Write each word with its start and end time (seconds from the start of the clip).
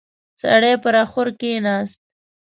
سړی 0.41 0.73
پر 0.83 0.95
اخور 1.03 1.27
کېناست. 1.39 1.99